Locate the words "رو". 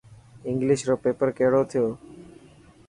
0.87-0.93